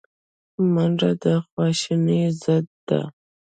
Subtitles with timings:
[0.73, 3.01] منډه د خواشینۍ ضد ده